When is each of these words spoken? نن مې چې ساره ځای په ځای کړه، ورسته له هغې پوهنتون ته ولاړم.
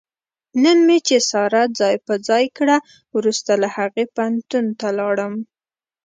نن 0.63 0.77
مې 0.87 0.97
چې 1.07 1.17
ساره 1.29 1.63
ځای 1.79 1.95
په 2.05 2.13
ځای 2.27 2.45
کړه، 2.57 2.77
ورسته 3.15 3.51
له 3.61 3.67
هغې 3.77 4.05
پوهنتون 4.15 4.65
ته 4.79 4.87
ولاړم. 4.91 5.33